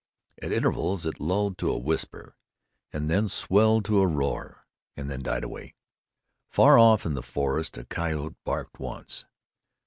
At 0.41 0.51
intervals 0.51 1.05
it 1.05 1.19
lulled 1.19 1.59
to 1.59 1.69
a 1.69 1.77
whisper, 1.77 2.35
and 2.91 3.07
then 3.07 3.27
swelled 3.27 3.85
to 3.85 4.01
a 4.01 4.07
roar, 4.07 4.65
and 4.97 5.11
then 5.11 5.21
died 5.21 5.43
away. 5.43 5.75
Far 6.49 6.79
off 6.79 7.05
in 7.05 7.13
the 7.13 7.21
forest 7.21 7.77
a 7.77 7.85
coyote 7.85 8.33
barked 8.43 8.79
once. 8.79 9.25